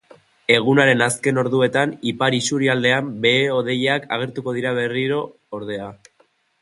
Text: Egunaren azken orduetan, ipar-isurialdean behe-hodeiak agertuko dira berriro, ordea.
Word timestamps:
Egunaren 0.53 1.03
azken 1.07 1.39
orduetan, 1.41 1.93
ipar-isurialdean 2.13 3.11
behe-hodeiak 3.27 4.09
agertuko 4.17 4.55
dira 4.57 4.73
berriro, 4.79 5.21
ordea. 5.61 5.93